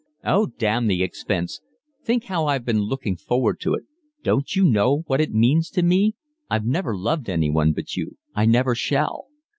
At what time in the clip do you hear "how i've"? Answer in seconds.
2.23-2.65